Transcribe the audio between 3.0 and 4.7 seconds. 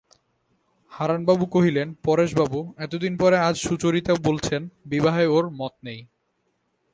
পরে আজ সুচরিতা বলছেন